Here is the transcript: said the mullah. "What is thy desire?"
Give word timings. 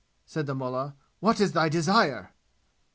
said 0.25 0.47
the 0.47 0.55
mullah. 0.55 0.95
"What 1.19 1.39
is 1.39 1.51
thy 1.51 1.69
desire?" 1.69 2.33